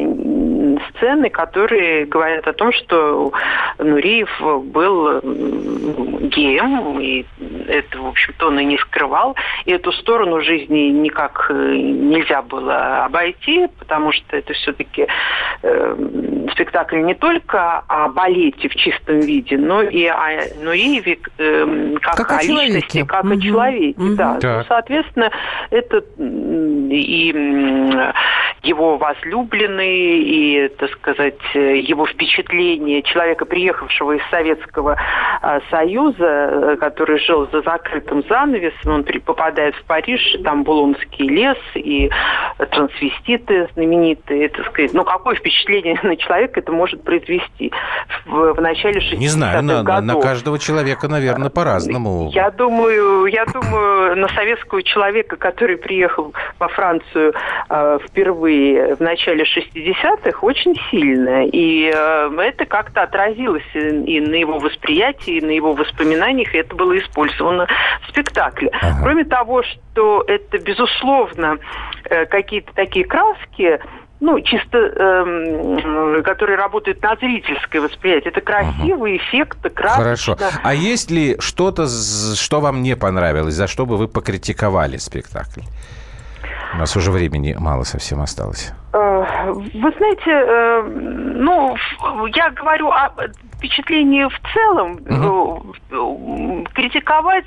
сцены, 0.89 1.29
которые 1.29 2.05
говорят 2.05 2.47
о 2.47 2.53
том, 2.53 2.71
что 2.73 3.31
Нуриев 3.77 4.29
был 4.65 5.21
геем, 5.21 6.99
и 6.99 7.25
это, 7.67 7.99
в 7.99 8.07
общем-то, 8.07 8.47
он 8.47 8.59
и 8.59 8.65
не 8.65 8.77
скрывал. 8.77 9.35
И 9.65 9.71
эту 9.71 9.91
сторону 9.91 10.41
жизни 10.41 10.89
никак 10.89 11.47
э, 11.49 11.53
нельзя 11.53 12.41
было 12.41 13.05
обойти, 13.05 13.67
потому 13.79 14.11
что 14.11 14.37
это 14.37 14.53
все-таки 14.53 15.07
э, 15.63 16.47
спектакль 16.51 17.01
не 17.01 17.13
только 17.13 17.79
о 17.87 18.09
балете 18.09 18.69
в 18.69 18.75
чистом 18.75 19.19
виде, 19.19 19.57
но 19.57 19.81
и 19.81 20.05
о 20.05 20.43
Нуриеве 20.61 21.19
э, 21.37 21.95
как, 22.01 22.15
как 22.15 22.31
о, 22.31 22.37
о 22.37 22.43
личности, 22.43 23.03
как 23.03 23.23
угу. 23.23 23.33
о 23.33 23.41
человеке. 23.41 23.99
Угу. 23.99 24.15
Да. 24.15 24.39
Ну, 24.41 24.63
соответственно, 24.67 25.31
это 25.69 26.03
и 26.89 27.33
его 28.67 28.97
возлюбленный, 28.97 30.19
и, 30.19 30.67
так 30.77 30.91
сказать, 30.91 31.39
его 31.53 32.05
впечатление 32.05 33.01
человека, 33.01 33.45
приехавшего 33.45 34.13
из 34.13 34.29
Советского 34.29 34.97
а, 35.41 35.61
Союза, 35.69 36.17
э, 36.19 36.77
который 36.79 37.19
жил 37.19 37.47
за 37.51 37.61
закрытым 37.61 38.23
занавесом, 38.27 38.93
он 38.93 39.03
попадает 39.03 39.75
в 39.75 39.83
Париж, 39.83 40.37
там 40.43 40.63
Булонский 40.63 41.27
лес 41.27 41.57
и 41.75 42.09
трансвеститы 42.71 43.69
знаменитые, 43.73 44.49
так 44.49 44.67
сказать. 44.67 44.93
Ну, 44.93 45.03
какое 45.03 45.35
впечатление 45.35 45.99
на 46.03 46.15
человека 46.15 46.59
это 46.59 46.71
может 46.71 47.03
произвести? 47.03 47.71
в, 48.25 48.53
в 48.53 48.61
начале 48.61 48.99
60-х 48.99 49.17
Не 49.17 49.27
знаю, 49.27 49.63
на, 49.63 49.83
годов. 49.83 50.03
на 50.03 50.21
каждого 50.21 50.59
человека, 50.59 51.07
наверное, 51.07 51.49
по-разному. 51.49 52.29
Я 52.33 52.51
думаю, 52.51 53.25
я 53.25 53.45
думаю, 53.45 54.17
на 54.17 54.27
советского 54.29 54.83
человека, 54.83 55.37
который 55.37 55.77
приехал 55.77 56.33
во 56.59 56.67
Францию 56.67 57.33
э, 57.69 57.99
впервые 58.07 58.56
в 58.97 58.99
начале 58.99 59.43
60-х, 59.43 60.39
очень 60.41 60.75
сильно. 60.89 61.45
И 61.45 61.91
э, 61.93 62.29
это 62.39 62.65
как-то 62.65 63.03
отразилось 63.03 63.63
и 63.73 64.19
на 64.19 64.35
его 64.35 64.59
восприятии, 64.59 65.37
и 65.37 65.45
на 65.45 65.51
его 65.51 65.73
воспоминаниях, 65.73 66.53
и 66.53 66.57
это 66.57 66.75
было 66.75 66.97
использовано 66.97 67.67
в 68.05 68.09
спектакле. 68.09 68.69
Ага. 68.81 68.99
Кроме 69.03 69.25
того, 69.25 69.63
что 69.63 70.23
это, 70.27 70.59
безусловно, 70.59 71.57
э, 72.09 72.25
какие-то 72.25 72.73
такие 72.73 73.05
краски, 73.05 73.79
ну, 74.19 74.39
чисто, 74.41 74.77
эм, 74.77 76.23
которые 76.23 76.57
работают 76.57 77.01
на 77.03 77.15
зрительское 77.17 77.81
восприятие. 77.81 78.31
Это 78.31 78.41
красивый 78.41 79.15
угу. 79.15 79.21
эффект, 79.21 79.59
красочно. 79.73 80.35
Хорошо. 80.35 80.59
А 80.63 80.73
есть 80.73 81.11
ли 81.11 81.35
что-то, 81.39 81.87
что 81.87 82.59
вам 82.59 82.81
не 82.81 82.95
понравилось, 82.95 83.53
за 83.53 83.67
что 83.67 83.85
бы 83.85 83.97
вы 83.97 84.07
покритиковали 84.07 84.97
спектакль? 84.97 85.61
У 86.73 86.77
нас 86.77 86.95
уже 86.95 87.11
времени 87.11 87.55
мало 87.57 87.83
совсем 87.83 88.21
осталось. 88.21 88.71
Э, 88.93 89.51
вы 89.51 89.91
знаете, 89.97 90.31
э, 90.31 90.81
ну, 90.81 91.75
я 92.33 92.49
говорю 92.51 92.89
о 92.89 93.11
впечатлении 93.57 94.23
в 94.23 94.39
целом. 94.53 94.99
Угу. 95.89 96.63
Критиковать, 96.73 97.45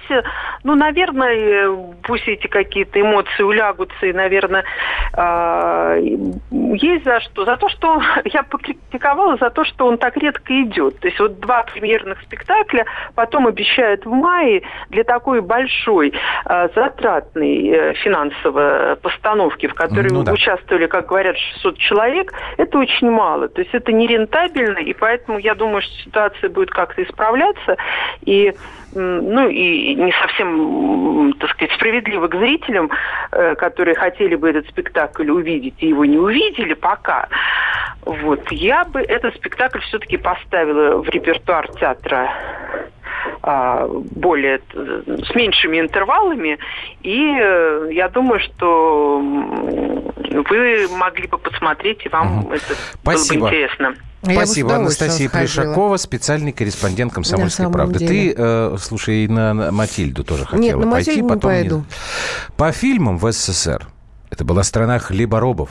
ну, 0.64 0.74
наверное, 0.74 1.70
пусть 2.02 2.26
эти 2.26 2.48
какие-то 2.48 3.00
эмоции 3.00 3.42
улягутся, 3.42 4.06
и, 4.06 4.12
наверное, 4.12 4.64
есть 6.50 7.04
за 7.04 7.20
что. 7.20 7.44
За 7.44 7.56
то, 7.56 7.68
что 7.68 8.02
я 8.24 8.42
покритиковала, 8.42 9.36
за 9.36 9.50
то, 9.50 9.64
что 9.64 9.86
он 9.86 9.98
так 9.98 10.16
редко 10.16 10.62
идет. 10.62 10.98
То 10.98 11.06
есть 11.06 11.20
вот 11.20 11.38
два 11.38 11.62
премьерных 11.62 12.20
спектакля, 12.22 12.86
потом 13.14 13.46
обещают 13.46 14.04
в 14.04 14.10
мае 14.10 14.62
для 14.88 15.04
такой 15.04 15.40
большой, 15.40 16.12
затратной 16.44 17.94
финансовой 17.94 18.96
постановки, 18.96 19.68
в 19.68 19.74
которой 19.74 20.10
ну, 20.10 20.24
да. 20.24 20.32
участвовали, 20.32 20.86
как 20.86 21.06
говорят, 21.06 21.29
600 21.36 21.78
человек, 21.78 22.32
это 22.56 22.78
очень 22.78 23.10
мало. 23.10 23.48
То 23.48 23.60
есть 23.60 23.74
это 23.74 23.92
нерентабельно, 23.92 24.78
и 24.78 24.92
поэтому 24.92 25.38
я 25.38 25.54
думаю, 25.54 25.82
что 25.82 25.92
ситуация 26.04 26.50
будет 26.50 26.70
как-то 26.70 27.02
исправляться. 27.02 27.76
И 28.22 28.54
ну 28.92 29.48
и 29.48 29.94
не 29.94 30.12
совсем, 30.20 31.32
так 31.34 31.50
сказать, 31.50 31.72
справедливо 31.74 32.26
к 32.26 32.34
зрителям, 32.34 32.90
э, 33.30 33.54
которые 33.54 33.94
хотели 33.94 34.34
бы 34.34 34.50
этот 34.50 34.68
спектакль 34.68 35.30
увидеть 35.30 35.74
и 35.78 35.88
его 35.88 36.04
не 36.04 36.18
увидели 36.18 36.74
пока. 36.74 37.28
Вот. 38.02 38.50
Я 38.50 38.84
бы 38.84 39.00
этот 39.00 39.36
спектакль 39.36 39.80
все-таки 39.80 40.16
поставила 40.16 41.02
в 41.02 41.08
репертуар 41.08 41.68
театра 41.74 42.32
более 43.42 44.60
с 44.72 45.34
меньшими 45.34 45.80
интервалами. 45.80 46.58
И 47.02 47.36
э, 47.40 47.88
я 47.92 48.08
думаю, 48.08 48.40
что 48.40 49.18
вы 49.18 50.88
могли 50.96 51.26
бы 51.26 51.38
посмотреть, 51.38 52.04
и 52.04 52.08
вам 52.08 52.40
угу. 52.40 52.52
это 52.52 52.74
Спасибо. 53.02 53.40
было 53.40 53.48
бы 53.48 53.54
интересно. 53.54 53.94
Спасибо. 54.22 54.74
Анастасия 54.74 55.30
Плешакова, 55.30 55.96
специальный 55.96 56.52
корреспондент 56.52 57.12
«Комсомольской 57.12 57.70
правды». 57.70 58.00
Деле. 58.00 58.08
Ты, 58.08 58.34
э, 58.36 58.76
слушай, 58.78 59.26
на, 59.28 59.54
на 59.54 59.72
Матильду 59.72 60.24
тоже 60.24 60.44
хотела 60.44 60.60
Нет, 60.60 60.76
на 60.76 60.90
пойти. 60.90 61.10
Матильду 61.10 61.28
потом 61.28 61.50
не 61.50 61.56
пойду. 61.56 61.76
Не... 61.78 62.54
По 62.56 62.72
фильмам 62.72 63.18
в 63.18 63.32
СССР 63.32 63.86
это 64.30 64.44
была 64.44 64.62
страна 64.62 64.98
хлеборобов 64.98 65.70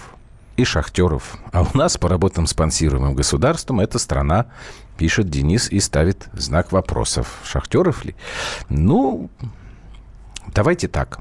и 0.60 0.66
шахтеров. 0.66 1.38
А 1.54 1.64
у 1.64 1.78
нас 1.78 1.98
по 1.98 2.10
работам 2.10 2.46
спонсируемым 2.46 3.16
государством 3.16 3.80
эта 3.80 3.98
страна, 3.98 4.48
пишет 4.98 5.30
Денис 5.30 5.72
и 5.72 5.80
ставит 5.80 6.28
знак 6.34 6.74
вопросов. 6.74 7.40
Шахтеров 7.46 8.04
ли? 8.04 8.16
Ну, 8.68 9.30
Давайте 10.54 10.88
так. 10.88 11.20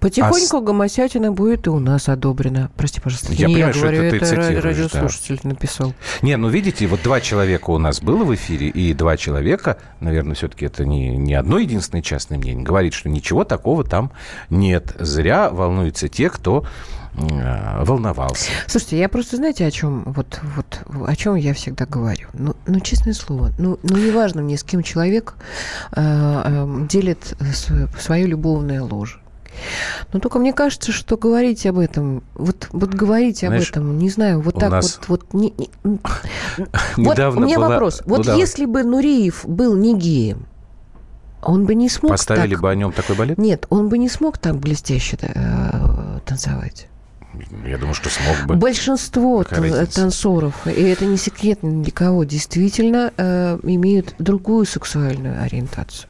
Потихоньку 0.00 0.56
а... 0.56 0.60
гомосятина 0.60 1.30
будет 1.30 1.68
и 1.68 1.70
у 1.70 1.78
нас 1.78 2.08
одобрена. 2.08 2.70
Прости, 2.76 3.00
пожалуйста. 3.00 3.32
Я 3.32 3.46
не 3.46 3.54
понимаю, 3.54 3.74
я 3.74 3.80
говорю, 3.80 3.96
что 3.96 4.16
это, 4.16 4.34
это 4.34 4.60
радиослушатель 4.62 5.40
да. 5.42 5.48
написал. 5.50 5.94
Не, 6.22 6.36
ну 6.36 6.48
видите, 6.48 6.86
вот 6.88 7.00
два 7.02 7.20
человека 7.20 7.70
у 7.70 7.78
нас 7.78 8.00
было 8.00 8.24
в 8.24 8.34
эфире, 8.34 8.68
и 8.68 8.92
два 8.92 9.16
человека, 9.16 9.78
наверное, 10.00 10.34
все-таки 10.34 10.66
это 10.66 10.84
не, 10.84 11.16
не 11.16 11.34
одно 11.34 11.58
единственное 11.58 12.02
частное 12.02 12.36
мнение, 12.36 12.64
говорит, 12.64 12.94
что 12.94 13.08
ничего 13.08 13.44
такого 13.44 13.84
там 13.84 14.10
нет. 14.50 14.96
Зря 14.98 15.50
волнуются 15.50 16.08
те, 16.08 16.28
кто 16.28 16.66
волновался. 17.14 18.50
Слушайте, 18.66 18.98
я 18.98 19.08
просто 19.08 19.36
знаете, 19.36 19.66
о 19.66 19.70
чем 19.70 20.02
вот 20.04 20.40
вот 20.56 20.80
о 21.06 21.16
чем 21.16 21.36
я 21.36 21.54
всегда 21.54 21.86
говорю. 21.86 22.28
Ну, 22.32 22.56
ну 22.66 22.80
честное 22.80 23.14
слово, 23.14 23.52
ну, 23.58 23.78
ну 23.82 23.96
неважно 23.96 24.42
мне, 24.42 24.56
с 24.56 24.64
кем 24.64 24.82
человек 24.82 25.34
э, 25.92 26.00
э, 26.00 26.86
делит 26.88 27.36
свое 27.98 28.26
любовное 28.26 28.82
ложе. 28.82 29.20
Но 30.12 30.20
только 30.20 30.38
мне 30.38 30.52
кажется, 30.52 30.92
что 30.92 31.16
говорить 31.16 31.64
об 31.66 31.78
этом, 31.78 32.22
вот, 32.34 32.68
вот 32.72 32.90
говорить 32.90 33.38
Знаешь, 33.38 33.70
об 33.70 33.76
этом, 33.76 33.98
не 33.98 34.10
знаю, 34.10 34.40
вот 34.40 34.58
так 34.58 34.70
нас... 34.70 35.00
вот, 35.06 35.32
вот, 35.32 35.34
не, 35.34 35.54
не, 35.56 35.70
вот 36.96 37.18
у 37.18 37.40
меня 37.40 37.56
была... 37.56 37.68
вопрос. 37.68 38.02
Вот 38.04 38.26
ну, 38.26 38.36
если 38.36 38.66
бы 38.66 38.82
Нуриев 38.82 39.44
был 39.46 39.76
не 39.76 39.96
геем, 39.96 40.46
Он 41.42 41.66
бы 41.66 41.74
не 41.74 41.88
смог 41.88 42.12
Поставили 42.12 42.54
так... 42.54 42.62
бы 42.62 42.70
о 42.70 42.74
нем 42.74 42.92
такой 42.92 43.16
балет? 43.16 43.38
Нет, 43.38 43.66
он 43.70 43.88
бы 43.88 43.98
не 43.98 44.08
смог 44.08 44.38
так 44.38 44.56
блестяще 44.56 45.16
э, 45.20 46.18
танцевать. 46.24 46.88
Я 47.66 47.78
думаю, 47.78 47.94
что 47.94 48.10
смог 48.10 48.46
бы. 48.46 48.54
Большинство 48.56 49.42
танцоров, 49.44 50.66
и 50.66 50.82
это 50.82 51.04
не 51.06 51.16
секрет 51.16 51.62
ни 51.62 51.82
для 51.82 51.92
кого, 51.92 52.24
действительно 52.24 53.12
э, 53.16 53.58
имеют 53.62 54.14
другую 54.18 54.66
сексуальную 54.66 55.42
ориентацию. 55.42 56.08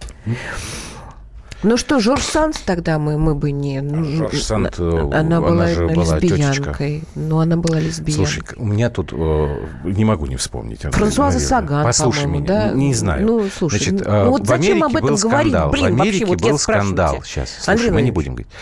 Ну 1.64 1.78
что, 1.78 1.98
Жорж 1.98 2.22
Санс 2.22 2.58
тогда 2.58 2.98
мы, 2.98 3.16
мы 3.16 3.34
бы 3.34 3.50
не... 3.50 3.80
Ну, 3.80 4.04
Жорж 4.04 4.42
Сант, 4.42 4.78
она, 4.78 5.18
она 5.20 5.40
была 5.40 5.66
же 5.68 5.86
лесбиянкой. 5.86 7.02
Была 7.14 7.24
ну, 7.26 7.38
она 7.40 7.56
была 7.56 7.80
лесбиянкой. 7.80 8.26
Слушай, 8.26 8.42
у 8.56 8.66
меня 8.66 8.90
тут... 8.90 9.12
Э, 9.12 9.66
не 9.84 10.04
могу 10.04 10.26
не 10.26 10.36
вспомнить. 10.36 10.82
Франсуаза 10.82 11.40
Саган, 11.40 11.84
Послушай 11.84 12.26
меня, 12.26 12.46
да? 12.46 12.70
не 12.72 12.92
знаю. 12.92 13.26
Ну, 13.26 13.48
слушай, 13.48 13.78
Значит, 13.78 14.06
ну, 14.06 14.30
вот 14.30 14.42
в 14.42 14.46
зачем 14.46 14.84
об 14.84 14.94
этом 14.94 15.16
говорить? 15.16 15.54
Блин, 15.70 15.96
в 15.96 16.00
Америке 16.00 16.26
вообще, 16.26 16.48
был 16.48 16.58
скандал. 16.58 17.22
Сейчас, 17.24 17.50
слушай, 17.50 17.70
Андрей 17.70 17.90
мы 17.90 18.02
не 18.02 18.10
будем 18.10 18.34
говорить. 18.34 18.52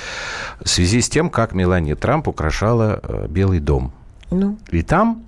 В 0.60 0.68
связи 0.68 1.00
с 1.00 1.08
тем, 1.08 1.28
как 1.28 1.54
Мелания 1.54 1.96
Трамп 1.96 2.28
украшала 2.28 3.00
э, 3.02 3.26
Белый 3.28 3.58
дом. 3.58 3.92
Ну. 4.30 4.56
И 4.70 4.82
там 4.82 5.24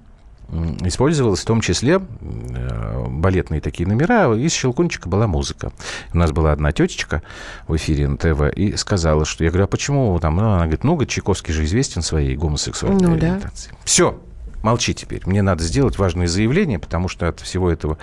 использовалась 0.82 1.40
в 1.40 1.44
том 1.44 1.60
числе 1.60 2.00
э, 2.00 3.06
балетные 3.08 3.60
такие 3.60 3.88
номера. 3.88 4.34
Из 4.34 4.52
«Щелкунчика» 4.52 5.08
была 5.08 5.26
музыка. 5.26 5.72
У 6.12 6.18
нас 6.18 6.32
была 6.32 6.52
одна 6.52 6.72
тетечка 6.72 7.22
в 7.66 7.76
эфире 7.76 8.08
на 8.08 8.16
ТВ 8.16 8.52
и 8.54 8.76
сказала, 8.76 9.24
что... 9.24 9.44
Я 9.44 9.50
говорю, 9.50 9.64
а 9.64 9.68
почему 9.68 10.18
там? 10.20 10.36
Ну, 10.36 10.42
она 10.42 10.62
говорит, 10.62 10.84
ну, 10.84 11.02
Чайковский 11.04 11.52
же 11.52 11.64
известен 11.64 12.02
своей 12.02 12.36
гомосексуальной 12.36 13.08
ну, 13.08 13.14
ориентацией. 13.14 13.72
Да. 13.72 13.78
Все, 13.84 14.20
молчи 14.62 14.94
теперь. 14.94 15.22
Мне 15.26 15.42
надо 15.42 15.62
сделать 15.62 15.98
важные 15.98 16.28
заявления, 16.28 16.78
потому 16.78 17.08
что 17.08 17.28
от 17.28 17.40
всего 17.40 17.70
этого 17.70 17.98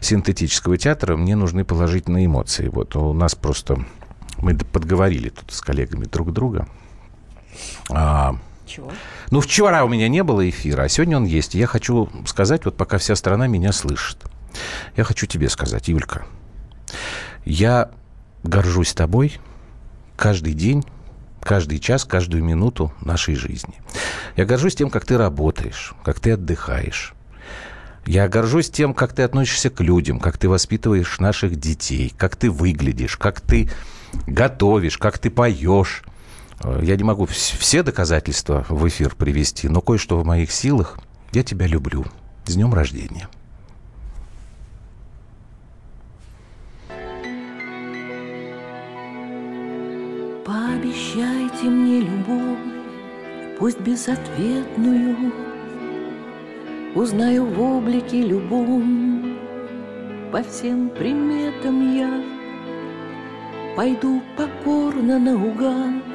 синтетического 0.00 0.76
театра 0.78 1.16
мне 1.16 1.36
нужны 1.36 1.64
положительные 1.64 2.26
эмоции. 2.26 2.68
Вот 2.68 2.96
у 2.96 3.12
нас 3.12 3.34
просто... 3.34 3.84
Мы 4.38 4.56
подговорили 4.56 5.28
тут 5.28 5.52
с 5.52 5.60
коллегами 5.60 6.04
друг 6.04 6.32
друга. 6.32 6.66
А, 7.90 8.36
чего? 8.72 8.90
Ну, 9.30 9.40
вчера 9.40 9.84
у 9.84 9.88
меня 9.88 10.08
не 10.08 10.22
было 10.22 10.48
эфира, 10.48 10.82
а 10.82 10.88
сегодня 10.88 11.16
он 11.16 11.24
есть. 11.24 11.54
Я 11.54 11.66
хочу 11.66 12.08
сказать, 12.26 12.64
вот 12.64 12.76
пока 12.76 12.98
вся 12.98 13.14
страна 13.16 13.46
меня 13.46 13.72
слышит. 13.72 14.18
Я 14.96 15.04
хочу 15.04 15.26
тебе 15.26 15.48
сказать, 15.48 15.88
Юлька, 15.88 16.24
я 17.44 17.90
горжусь 18.42 18.92
тобой 18.92 19.38
каждый 20.16 20.54
день, 20.54 20.84
каждый 21.42 21.78
час, 21.78 22.04
каждую 22.04 22.44
минуту 22.44 22.92
нашей 23.00 23.34
жизни. 23.34 23.74
Я 24.36 24.44
горжусь 24.44 24.74
тем, 24.74 24.90
как 24.90 25.04
ты 25.04 25.18
работаешь, 25.18 25.94
как 26.04 26.20
ты 26.20 26.32
отдыхаешь. 26.32 27.14
Я 28.04 28.28
горжусь 28.28 28.70
тем, 28.70 28.94
как 28.94 29.12
ты 29.12 29.22
относишься 29.22 29.70
к 29.70 29.80
людям, 29.80 30.18
как 30.18 30.36
ты 30.36 30.48
воспитываешь 30.48 31.20
наших 31.20 31.56
детей, 31.56 32.12
как 32.16 32.36
ты 32.36 32.50
выглядишь, 32.50 33.16
как 33.16 33.40
ты 33.40 33.70
готовишь, 34.26 34.98
как 34.98 35.18
ты 35.18 35.30
поешь, 35.30 36.02
я 36.82 36.96
не 36.96 37.04
могу 37.04 37.26
все 37.26 37.82
доказательства 37.82 38.64
в 38.68 38.86
эфир 38.88 39.14
привести, 39.14 39.68
но 39.68 39.80
кое-что 39.80 40.18
в 40.18 40.24
моих 40.24 40.52
силах. 40.52 40.98
Я 41.32 41.42
тебя 41.42 41.66
люблю. 41.66 42.04
С 42.46 42.54
днем 42.54 42.74
рождения. 42.74 43.28
Пообещайте 50.44 51.64
мне 51.64 52.00
любовь, 52.00 52.58
пусть 53.58 53.80
безответную, 53.80 55.32
Узнаю 56.94 57.46
в 57.46 57.60
облике 57.60 58.20
любом, 58.20 59.38
по 60.30 60.42
всем 60.42 60.90
приметам 60.90 61.96
я 61.96 62.22
Пойду 63.76 64.20
покорно 64.36 65.18
наугад, 65.18 66.11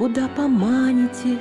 куда 0.00 0.28
поманите, 0.28 1.36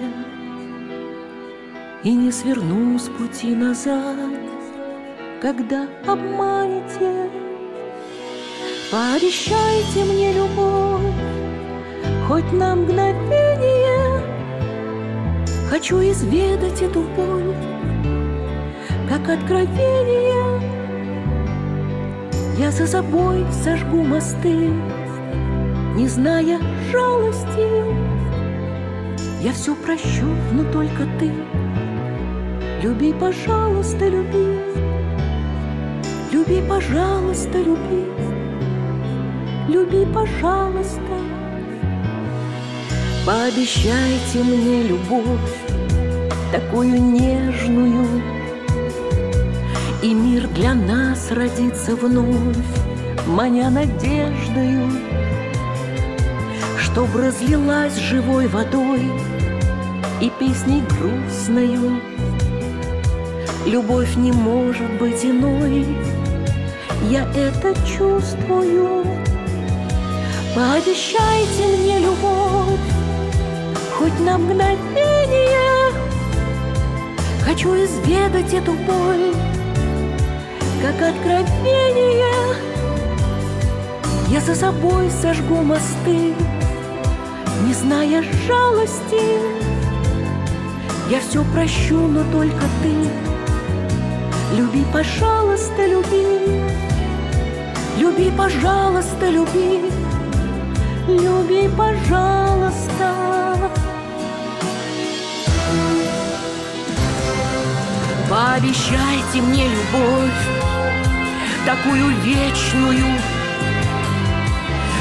И 2.03 2.13
не 2.13 2.29
сверну 2.29 2.99
с 2.99 3.07
пути 3.07 3.55
назад, 3.55 4.17
когда 5.41 5.87
обманете. 6.05 7.29
Пообещайте 8.91 10.03
мне 10.03 10.33
любовь, 10.33 11.13
хоть 12.27 12.51
на 12.51 12.75
мгновение, 12.75 14.25
Хочу 15.69 16.01
изведать 16.01 16.81
эту 16.81 17.03
боль, 17.15 17.55
как 19.07 19.29
откровение. 19.29 20.61
Я 22.57 22.71
за 22.71 22.87
собой 22.87 23.45
сожгу 23.63 24.03
мосты, 24.03 24.69
не 25.95 26.09
зная 26.09 26.59
жалости. 26.91 28.08
Я 29.41 29.53
все 29.53 29.73
прощу, 29.73 30.25
но 30.51 30.69
только 30.69 31.07
ты. 31.17 31.31
Люби, 32.83 33.13
пожалуйста, 33.13 34.09
люби. 34.09 34.59
Люби, 36.29 36.61
пожалуйста, 36.67 37.57
люби. 37.57 38.05
Люби, 39.69 40.05
пожалуйста. 40.13 40.99
Пообещайте 43.25 44.43
мне 44.43 44.83
любовь 44.83 45.69
Такую 46.51 47.01
нежную. 47.01 48.21
И 50.01 50.13
мир 50.13 50.49
для 50.49 50.73
нас 50.73 51.31
родится 51.31 51.95
вновь 51.95 52.57
Маня 53.25 53.69
надеждою. 53.69 54.91
Чтоб 56.77 57.15
разлилась 57.15 57.95
живой 57.97 58.47
водой 58.47 59.28
и 60.21 60.29
песней 60.31 60.81
грустною. 60.81 62.01
Любовь 63.65 64.15
не 64.15 64.31
может 64.31 64.89
быть 64.99 65.23
иной, 65.23 65.85
я 67.09 67.23
это 67.33 67.73
чувствую. 67.85 69.05
Пообещайте 70.55 71.67
мне 71.77 71.99
любовь, 71.99 72.79
хоть 73.97 74.19
на 74.19 74.37
мгновение. 74.37 75.93
Хочу 77.45 77.73
изведать 77.75 78.53
эту 78.53 78.73
боль, 78.73 79.33
как 80.81 80.95
откровение. 80.95 82.55
Я 84.27 84.41
за 84.41 84.53
собой 84.53 85.09
сожгу 85.21 85.55
мосты, 85.61 86.33
не 87.65 87.73
зная 87.73 88.23
жалости. 88.47 89.68
Я 91.09 91.19
все 91.21 91.43
прощу, 91.43 91.97
но 91.97 92.23
только 92.31 92.65
ты. 92.83 92.93
Люби, 94.55 94.85
пожалуйста, 94.93 95.87
люби. 95.87 96.23
Люби, 97.97 98.31
пожалуйста, 98.37 99.27
люби. 99.27 99.89
Люби, 101.07 101.67
пожалуйста. 101.75 103.15
Пообещайте 108.29 109.41
мне 109.41 109.67
любовь 109.67 110.31
Такую 111.65 112.09
вечную 112.21 113.19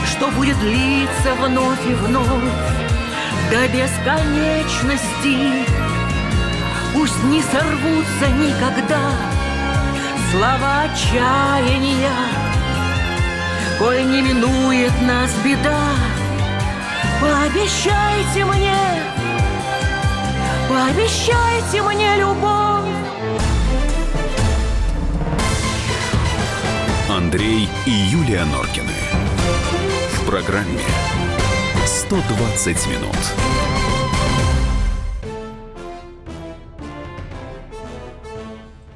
Что 0.07 0.29
будет 0.29 0.59
длиться 0.61 1.35
вновь 1.39 1.87
и 1.87 1.93
вновь 1.93 2.55
До 3.51 3.69
бесконечности 3.69 5.88
Пусть 6.95 7.23
не 7.25 7.43
сорвутся 7.43 8.29
никогда 8.39 9.11
Слова 10.31 10.83
отчаяния 10.83 12.11
Коль 13.79 14.05
не 14.05 14.23
минует 14.23 14.93
нас 15.03 15.31
беда 15.45 15.81
Пообещайте 17.21 18.45
мне 18.45 18.77
Пообещайте 20.69 21.83
мне 21.83 22.17
любовь 22.17 22.69
Андрей 27.19 27.69
и 27.85 27.91
Юлия 27.91 28.45
Норкины. 28.45 28.93
В 30.13 30.27
программе 30.27 30.85
«120 31.85 32.87
минут». 32.87 33.78